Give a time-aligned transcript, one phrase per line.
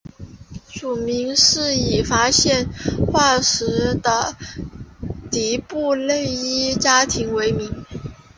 [0.67, 2.67] 属名是以发现
[3.05, 4.35] 化石的
[5.29, 7.85] 迪布勒伊家庭为名。